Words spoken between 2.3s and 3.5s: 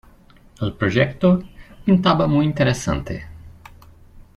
interesante.